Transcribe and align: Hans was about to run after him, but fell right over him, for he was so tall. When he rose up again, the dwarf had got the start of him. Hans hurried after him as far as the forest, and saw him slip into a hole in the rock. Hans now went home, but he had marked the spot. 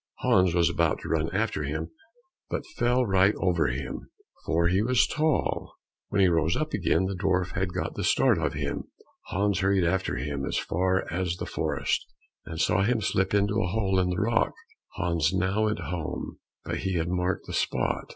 Hans 0.21 0.55
was 0.55 0.67
about 0.67 0.97
to 1.01 1.09
run 1.09 1.29
after 1.29 1.61
him, 1.63 1.91
but 2.49 2.65
fell 2.79 3.05
right 3.05 3.35
over 3.37 3.67
him, 3.67 4.09
for 4.47 4.67
he 4.67 4.81
was 4.81 5.05
so 5.07 5.13
tall. 5.15 5.75
When 6.09 6.21
he 6.21 6.27
rose 6.27 6.55
up 6.55 6.73
again, 6.73 7.05
the 7.05 7.13
dwarf 7.13 7.51
had 7.51 7.71
got 7.71 7.93
the 7.93 8.03
start 8.03 8.39
of 8.39 8.55
him. 8.55 8.85
Hans 9.27 9.59
hurried 9.59 9.83
after 9.83 10.15
him 10.15 10.43
as 10.43 10.57
far 10.57 11.05
as 11.13 11.35
the 11.35 11.45
forest, 11.45 12.03
and 12.47 12.59
saw 12.59 12.81
him 12.81 12.99
slip 12.99 13.35
into 13.35 13.61
a 13.61 13.67
hole 13.67 13.99
in 13.99 14.09
the 14.09 14.19
rock. 14.19 14.53
Hans 14.95 15.33
now 15.35 15.65
went 15.65 15.77
home, 15.77 16.39
but 16.65 16.77
he 16.79 16.93
had 16.95 17.07
marked 17.07 17.45
the 17.45 17.53
spot. 17.53 18.07